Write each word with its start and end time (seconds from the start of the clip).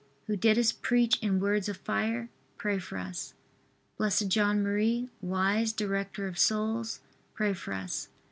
who 0.25 0.35
didst 0.35 0.81
preach 0.81 1.19
in 1.21 1.39
words 1.39 1.69
of 1.69 1.77
fire, 1.77 2.27
pray 2.57 2.79
for 2.79 2.97
us. 2.97 3.35
B. 3.99 4.09
J. 4.09 4.41
M., 4.41 5.11
wise 5.21 5.71
director 5.73 6.25
of 6.27 6.39
souls, 6.39 7.01
pray 7.35 7.53
for 7.53 7.71
us. 7.73 8.09